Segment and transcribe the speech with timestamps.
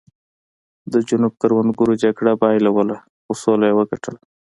[0.91, 4.19] د جنوب کروندګرو جګړه بایلوله خو سوله یې وګټله.